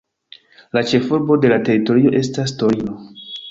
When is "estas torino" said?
2.23-2.99